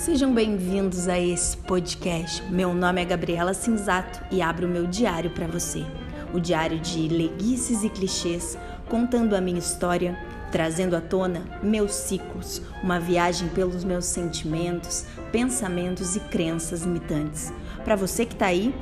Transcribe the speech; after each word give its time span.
Sejam 0.00 0.32
bem-vindos 0.32 1.08
a 1.08 1.20
esse 1.20 1.54
podcast. 1.58 2.42
Meu 2.50 2.72
nome 2.72 3.02
é 3.02 3.04
Gabriela 3.04 3.52
Cinzato 3.52 4.24
e 4.30 4.40
abro 4.40 4.66
meu 4.66 4.86
diário 4.86 5.28
para 5.28 5.46
você. 5.46 5.84
O 6.32 6.40
diário 6.40 6.80
de 6.80 7.06
leguices 7.06 7.84
e 7.84 7.90
clichês, 7.90 8.56
contando 8.88 9.36
a 9.36 9.42
minha 9.42 9.58
história, 9.58 10.18
trazendo 10.50 10.96
à 10.96 11.02
tona 11.02 11.42
meus 11.62 11.92
ciclos, 11.92 12.62
uma 12.82 12.98
viagem 12.98 13.50
pelos 13.50 13.84
meus 13.84 14.06
sentimentos, 14.06 15.04
pensamentos 15.30 16.16
e 16.16 16.20
crenças 16.20 16.80
limitantes. 16.80 17.52
Para 17.84 17.94
você 17.94 18.24
que 18.24 18.32
está 18.32 18.46
aí, 18.46 18.74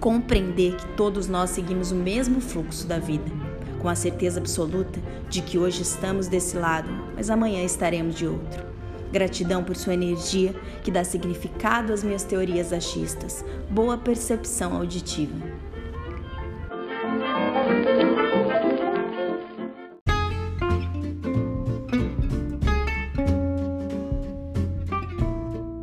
compreender 0.00 0.74
que 0.74 0.88
todos 0.96 1.28
nós 1.28 1.50
seguimos 1.50 1.92
o 1.92 1.96
mesmo 1.96 2.40
fluxo 2.40 2.86
da 2.86 2.98
vida, 2.98 3.30
com 3.78 3.90
a 3.90 3.94
certeza 3.94 4.40
absoluta 4.40 5.00
de 5.28 5.42
que 5.42 5.58
hoje 5.58 5.82
estamos 5.82 6.28
desse 6.28 6.56
lado, 6.56 6.88
mas 7.14 7.28
amanhã 7.28 7.62
estaremos 7.62 8.14
de 8.14 8.26
outro. 8.26 8.69
Gratidão 9.12 9.64
por 9.64 9.74
sua 9.74 9.94
energia 9.94 10.54
que 10.84 10.90
dá 10.90 11.02
significado 11.02 11.92
às 11.92 12.04
minhas 12.04 12.22
teorias 12.22 12.72
achistas. 12.72 13.44
Boa 13.68 13.98
percepção 13.98 14.76
auditiva. 14.76 15.34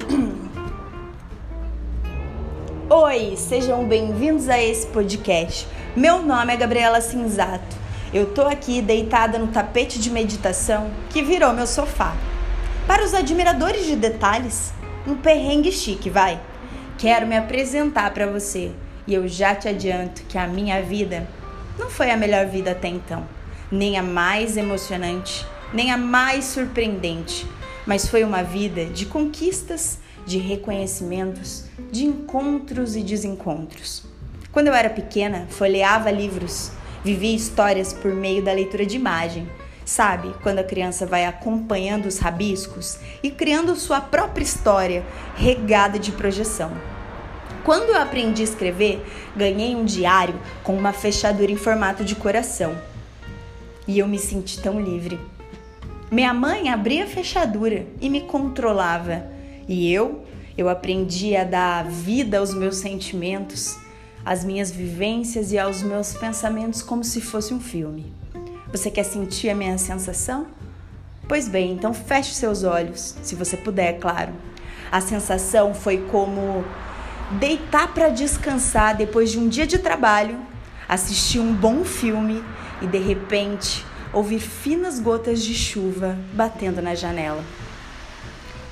Oi, 2.90 3.36
sejam 3.36 3.86
bem-vindos 3.86 4.48
a 4.48 4.58
esse 4.58 4.88
podcast. 4.88 5.68
Meu 5.98 6.22
nome 6.22 6.54
é 6.54 6.58
Gabriela 6.58 7.02
Cinzato. 7.02 7.76
Eu 8.14 8.34
tô 8.34 8.44
aqui 8.44 8.82
deitada 8.82 9.38
no 9.38 9.48
tapete 9.48 10.00
de 10.00 10.10
meditação 10.10 10.90
que 11.10 11.22
virou 11.22 11.52
meu 11.52 11.68
sofá. 11.68 12.16
Para 12.88 13.04
os 13.04 13.14
admiradores 13.14 13.86
de 13.86 13.98
detalhes, 13.98 14.72
um 15.06 15.14
perrengue 15.18 15.74
chique, 15.74 16.10
vai. 16.10 16.40
Quero 16.98 17.28
me 17.28 17.36
apresentar 17.36 18.14
para 18.14 18.26
você 18.26 18.72
e 19.06 19.14
eu 19.14 19.28
já 19.28 19.54
te 19.54 19.68
adianto 19.68 20.24
que 20.24 20.38
a 20.38 20.48
minha 20.48 20.82
vida 20.82 21.28
não 21.78 21.90
foi 21.90 22.10
a 22.10 22.16
melhor 22.16 22.48
vida 22.48 22.72
até 22.72 22.88
então, 22.88 23.28
nem 23.70 23.98
a 23.98 24.02
mais 24.02 24.56
emocionante, 24.56 25.46
nem 25.74 25.92
a 25.92 25.98
mais 25.98 26.46
surpreendente, 26.46 27.46
mas 27.86 28.08
foi 28.08 28.24
uma 28.24 28.42
vida 28.42 28.86
de 28.86 29.06
conquistas, 29.06 30.00
de 30.26 30.38
reconhecimentos, 30.38 31.66
de 31.92 32.06
encontros 32.06 32.96
e 32.96 33.04
desencontros. 33.04 34.06
Quando 34.50 34.68
eu 34.68 34.74
era 34.74 34.90
pequena, 34.90 35.46
folheava 35.50 36.10
livros, 36.10 36.72
vivia 37.04 37.36
histórias 37.36 37.92
por 37.92 38.14
meio 38.14 38.42
da 38.42 38.54
leitura 38.54 38.86
de 38.86 38.96
imagem 38.96 39.46
Sabe, 39.88 40.36
quando 40.44 40.60
a 40.60 40.66
criança 40.66 41.06
vai 41.06 41.24
acompanhando 41.24 42.08
os 42.08 42.20
rabiscos 42.20 43.00
e 43.24 43.32
criando 43.32 43.74
sua 43.78 44.02
própria 44.02 44.44
história 44.44 45.06
regada 45.38 45.98
de 45.98 46.12
projeção. 46.12 46.74
Quando 47.64 47.92
eu 47.92 48.02
aprendi 48.02 48.42
a 48.42 48.44
escrever, 48.44 49.02
ganhei 49.34 49.74
um 49.78 49.86
diário 49.86 50.36
com 50.62 50.78
uma 50.78 50.92
fechadura 50.92 51.50
em 51.50 51.56
formato 51.56 52.04
de 52.04 52.16
coração. 52.16 52.78
E 53.88 53.98
eu 53.98 54.10
me 54.10 54.20
senti 54.20 54.62
tão 54.62 54.82
livre. 54.82 55.18
Minha 56.12 56.34
mãe 56.34 56.68
abria 56.68 57.06
a 57.06 57.08
fechadura 57.08 57.88
e 58.02 58.10
me 58.10 58.20
controlava. 58.20 59.26
E 59.70 59.90
eu, 59.90 60.26
eu 60.58 60.68
aprendi 60.68 61.34
a 61.34 61.46
dar 61.46 61.86
vida 61.86 62.40
aos 62.40 62.54
meus 62.54 62.76
sentimentos, 62.76 63.78
às 64.26 64.44
minhas 64.44 64.70
vivências 64.70 65.54
e 65.54 65.58
aos 65.58 65.82
meus 65.82 66.14
pensamentos 66.14 66.82
como 66.82 67.06
se 67.06 67.22
fosse 67.22 67.54
um 67.54 67.62
filme. 67.62 68.18
Você 68.72 68.92
quer 68.92 69.04
sentir 69.04 69.50
a 69.50 69.56
minha 69.56 69.78
sensação? 69.78 70.46
Pois 71.26 71.48
bem, 71.48 71.72
então 71.72 71.94
feche 71.94 72.34
seus 72.34 72.64
olhos, 72.64 73.16
se 73.24 73.34
você 73.34 73.56
puder, 73.56 73.94
é 73.94 73.94
claro. 73.94 74.34
A 74.92 75.00
sensação 75.00 75.74
foi 75.74 76.06
como 76.12 76.66
deitar 77.40 77.94
para 77.94 78.10
descansar 78.10 78.96
depois 78.96 79.32
de 79.32 79.40
um 79.40 79.48
dia 79.48 79.66
de 79.66 79.78
trabalho, 79.80 80.38
assistir 80.88 81.40
um 81.40 81.54
bom 81.54 81.86
filme 81.86 82.44
e 82.82 82.88
de 82.88 82.98
repente 82.98 83.86
ouvir 84.12 84.40
finas 84.40 85.00
gotas 85.00 85.42
de 85.44 85.54
chuva 85.54 86.18
batendo 86.34 86.82
na 86.82 86.94
janela. 86.94 87.44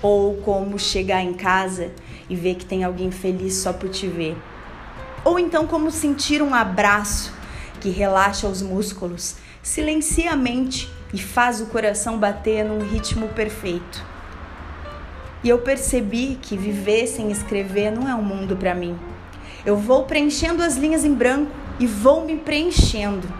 Ou 0.01 0.35
como 0.37 0.77
chegar 0.77 1.21
em 1.21 1.33
casa 1.33 1.91
e 2.29 2.35
ver 2.35 2.55
que 2.55 2.65
tem 2.65 2.83
alguém 2.83 3.11
feliz 3.11 3.55
só 3.55 3.71
por 3.71 3.89
te 3.89 4.07
ver. 4.07 4.37
Ou 5.23 5.39
então 5.39 5.65
como 5.65 5.89
sentir 5.89 6.41
um 6.41 6.53
abraço 6.53 7.33
que 7.85 7.89
relaxa 7.91 8.47
os 8.47 8.63
músculos 8.63 9.35
silencia 9.61 10.31
a 10.31 10.35
mente 10.35 10.91
e 11.13 11.21
faz 11.21 11.61
o 11.61 11.67
coração 11.67 12.17
bater 12.17 12.65
num 12.65 12.79
ritmo 12.79 13.27
perfeito. 13.27 14.03
E 15.43 15.49
eu 15.49 15.59
percebi 15.59 16.39
que 16.41 16.57
viver 16.57 17.05
sem 17.05 17.29
escrever 17.29 17.91
não 17.91 18.09
é 18.09 18.15
um 18.15 18.23
mundo 18.23 18.55
para 18.55 18.73
mim. 18.73 18.97
Eu 19.63 19.77
vou 19.77 20.05
preenchendo 20.05 20.63
as 20.63 20.75
linhas 20.77 21.05
em 21.05 21.13
branco 21.13 21.51
e 21.79 21.85
vou 21.85 22.25
me 22.25 22.37
preenchendo. 22.37 23.31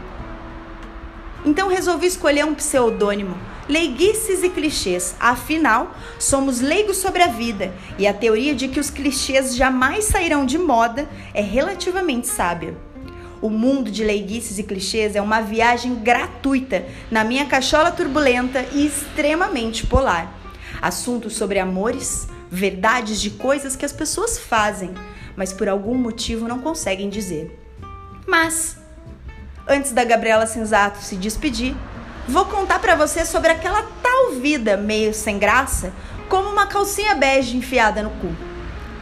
Então 1.44 1.68
resolvi 1.68 2.06
escolher 2.06 2.46
um 2.46 2.54
pseudônimo, 2.54 3.36
Leiguices 3.68 4.44
e 4.44 4.50
Clichês. 4.50 5.16
Afinal, 5.20 5.92
somos 6.20 6.62
leigos 6.62 6.98
sobre 6.98 7.24
a 7.24 7.28
vida 7.30 7.74
e 7.98 8.06
a 8.06 8.14
teoria 8.14 8.54
de 8.54 8.68
que 8.68 8.80
os 8.80 8.92
clichês 8.92 9.56
jamais 9.56 10.06
sairão 10.06 10.46
de 10.46 10.60
moda 10.60 11.10
é 11.34 11.42
relativamente 11.42 12.28
sábia. 12.28 12.78
O 13.46 13.50
mundo 13.52 13.92
de 13.92 14.04
leiguices 14.04 14.58
e 14.58 14.64
clichês 14.64 15.16
é 15.16 15.22
uma 15.22 15.40
viagem 15.40 15.94
gratuita 15.94 16.84
na 17.12 17.24
minha 17.24 17.46
cachola 17.46 17.92
turbulenta 17.92 18.66
e 18.72 18.88
extremamente 18.88 19.86
polar. 19.86 20.34
Assuntos 20.82 21.36
sobre 21.36 21.60
amores, 21.60 22.28
verdades 22.50 23.22
de 23.22 23.30
coisas 23.30 23.76
que 23.76 23.86
as 23.86 23.94
pessoas 23.94 24.40
fazem, 24.40 24.96
mas 25.36 25.54
por 25.54 25.70
algum 25.70 25.94
motivo 25.94 26.48
não 26.48 26.58
conseguem 26.58 27.08
dizer. 27.08 27.56
Mas, 28.26 28.80
antes 29.68 29.92
da 29.92 30.04
Gabriela 30.04 30.48
Sensato 30.48 30.98
se 30.98 31.16
despedir, 31.16 31.76
vou 32.28 32.46
contar 32.46 32.80
para 32.80 32.96
você 32.96 33.24
sobre 33.24 33.52
aquela 33.52 33.84
tal 34.02 34.32
vida 34.42 34.76
meio 34.76 35.14
sem 35.14 35.38
graça, 35.38 35.94
como 36.28 36.50
uma 36.50 36.66
calcinha 36.66 37.14
bege 37.14 37.56
enfiada 37.56 38.02
no 38.02 38.10
cu, 38.10 38.36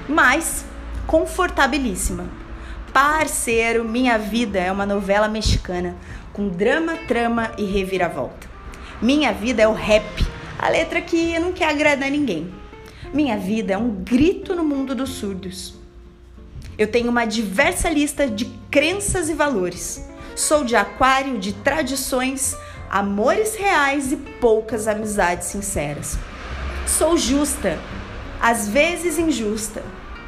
mas 0.10 0.66
confortabilíssima. 1.08 2.43
Parceiro, 2.94 3.84
Minha 3.84 4.20
Vida 4.20 4.60
é 4.60 4.72
uma 4.72 4.86
novela 4.86 5.28
mexicana 5.28 5.96
com 6.32 6.48
drama, 6.48 6.96
trama 7.08 7.52
e 7.58 7.66
reviravolta. 7.66 8.48
Minha 9.02 9.34
Vida 9.34 9.64
é 9.64 9.68
o 9.68 9.74
rap, 9.74 10.06
a 10.60 10.70
letra 10.70 11.02
que 11.02 11.40
não 11.40 11.52
quer 11.52 11.70
agradar 11.70 12.12
ninguém. 12.12 12.54
Minha 13.12 13.36
Vida 13.36 13.74
é 13.74 13.78
um 13.80 13.90
grito 13.90 14.56
no 14.56 14.64
mundo 14.64 14.94
dos 14.94 15.10
surdos. 15.10 15.74
Eu 16.78 16.86
tenho 16.86 17.10
uma 17.10 17.26
diversa 17.26 17.90
lista 17.90 18.28
de 18.28 18.46
crenças 18.70 19.28
e 19.28 19.34
valores. 19.34 20.08
Sou 20.36 20.64
de 20.64 20.76
aquário 20.76 21.40
de 21.40 21.52
tradições, 21.52 22.56
amores 22.92 23.56
reais 23.56 24.12
e 24.12 24.18
poucas 24.18 24.88
amizades 24.88 25.48
sinceras. 25.48 26.16
Sou 26.86 27.18
justa, 27.18 27.80
às 28.40 28.68
vezes 28.68 29.18
injusta, 29.18 29.84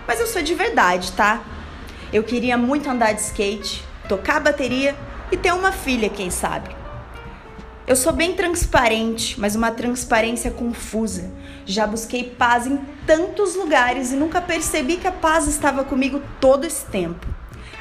mas 0.07 0.19
eu 0.19 0.25
sou 0.25 0.41
de 0.41 0.55
verdade, 0.55 1.11
tá? 1.11 1.43
Eu 2.13 2.23
queria 2.23 2.57
muito 2.57 2.89
andar 2.89 3.13
de 3.13 3.21
skate, 3.21 3.83
tocar 4.07 4.39
bateria 4.39 4.95
e 5.31 5.37
ter 5.37 5.53
uma 5.53 5.71
filha, 5.71 6.09
quem 6.09 6.29
sabe. 6.29 6.69
Eu 7.87 7.95
sou 7.95 8.11
bem 8.11 8.33
transparente, 8.33 9.39
mas 9.39 9.55
uma 9.55 9.69
transparência 9.69 10.49
confusa. 10.49 11.31
Já 11.65 11.85
busquei 11.85 12.23
paz 12.23 12.65
em 12.65 12.79
tantos 13.05 13.55
lugares 13.55 14.11
e 14.11 14.15
nunca 14.15 14.41
percebi 14.41 14.97
que 14.97 15.07
a 15.07 15.11
paz 15.11 15.47
estava 15.47 15.83
comigo 15.83 16.21
todo 16.39 16.65
esse 16.65 16.85
tempo. 16.85 17.27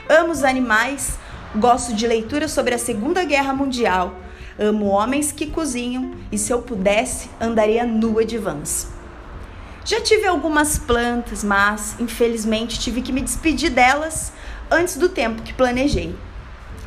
Amo 0.08 0.30
os 0.30 0.44
animais, 0.44 1.18
gosto 1.56 1.94
de 1.94 2.06
leitura 2.06 2.48
sobre 2.48 2.74
a 2.74 2.78
Segunda 2.78 3.24
Guerra 3.24 3.54
Mundial, 3.54 4.14
amo 4.58 4.86
homens 4.86 5.32
que 5.32 5.46
cozinham 5.46 6.12
e 6.30 6.36
se 6.36 6.52
eu 6.52 6.60
pudesse, 6.60 7.30
andaria 7.40 7.86
nua 7.86 8.24
de 8.26 8.36
vans. 8.36 8.93
Já 9.84 10.00
tive 10.00 10.26
algumas 10.26 10.78
plantas, 10.78 11.44
mas 11.44 11.94
infelizmente 12.00 12.80
tive 12.80 13.02
que 13.02 13.12
me 13.12 13.20
despedir 13.20 13.70
delas 13.70 14.32
antes 14.70 14.96
do 14.96 15.10
tempo 15.10 15.42
que 15.42 15.52
planejei. 15.52 16.16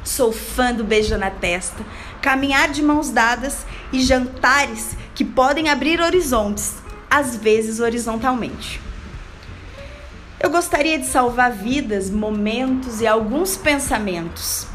Sou 0.04 0.32
fã 0.32 0.74
do 0.74 0.84
beijo 0.84 1.16
na 1.16 1.30
testa, 1.30 1.86
caminhar 2.24 2.70
de 2.70 2.82
mãos 2.82 3.12
dadas 3.12 3.68
e 3.94 4.02
jantares 4.02 4.98
que 5.14 5.24
podem 5.24 5.70
abrir 5.70 6.02
horizontes, 6.02 6.78
às 7.08 7.36
vezes 7.36 7.80
horizontalmente. 7.80 8.82
Eu 10.40 10.50
gostaria 10.50 10.98
de 10.98 11.06
salvar 11.06 11.52
vidas, 11.52 12.10
momentos 12.10 13.00
e 13.00 13.06
alguns 13.06 13.56
pensamentos. 13.56 14.66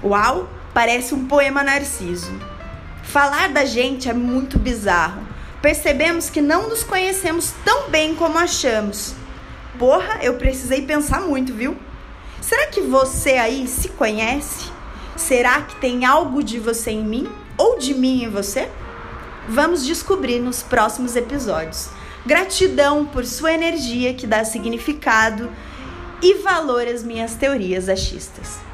Uau, 0.00 0.48
parece 0.72 1.12
um 1.12 1.26
poema 1.26 1.64
narciso. 1.64 2.32
Falar 3.02 3.48
da 3.48 3.64
gente 3.64 4.08
é 4.08 4.12
muito 4.12 4.58
bizarro 4.58 5.29
percebemos 5.62 6.30
que 6.30 6.40
não 6.40 6.68
nos 6.68 6.82
conhecemos 6.82 7.52
tão 7.64 7.90
bem 7.90 8.14
como 8.14 8.38
achamos. 8.38 9.14
Porra, 9.78 10.18
eu 10.22 10.34
precisei 10.34 10.82
pensar 10.82 11.20
muito, 11.20 11.52
viu? 11.52 11.76
Será 12.40 12.66
que 12.66 12.80
você 12.80 13.32
aí 13.32 13.66
se 13.66 13.90
conhece? 13.90 14.70
Será 15.16 15.62
que 15.62 15.76
tem 15.76 16.04
algo 16.04 16.42
de 16.42 16.58
você 16.58 16.90
em 16.90 17.04
mim 17.04 17.28
ou 17.56 17.78
de 17.78 17.94
mim 17.94 18.24
em 18.24 18.28
você? 18.28 18.68
Vamos 19.48 19.84
descobrir 19.84 20.40
nos 20.40 20.62
próximos 20.62 21.16
episódios. 21.16 21.90
Gratidão 22.24 23.06
por 23.06 23.24
sua 23.24 23.52
energia 23.52 24.14
que 24.14 24.26
dá 24.26 24.44
significado 24.44 25.50
e 26.22 26.34
valor 26.34 26.86
às 26.86 27.02
minhas 27.02 27.34
teorias 27.34 27.88
achistas. 27.88 28.69